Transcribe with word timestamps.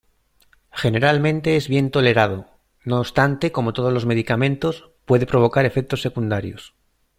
Generalmente 0.71 1.57
es 1.57 1.67
bien 1.67 1.91
tolerado, 1.91 2.47
no 2.83 3.01
obstante 3.01 3.51
como 3.51 3.71
todos 3.71 3.93
los 3.93 4.07
medicamentos, 4.07 4.89
puede 5.05 5.27
provocar 5.27 5.65
efectos 5.67 6.01
secundarios. 6.01 6.73